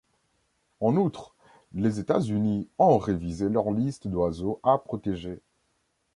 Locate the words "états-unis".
1.99-2.67